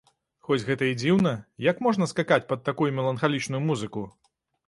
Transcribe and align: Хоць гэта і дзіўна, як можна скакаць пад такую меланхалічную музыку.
Хоць 0.45 0.63
гэта 0.69 0.87
і 0.91 0.95
дзіўна, 1.01 1.33
як 1.65 1.83
можна 1.89 2.07
скакаць 2.13 2.41
пад 2.53 2.65
такую 2.69 2.89
меланхалічную 3.01 3.61
музыку. 3.69 4.01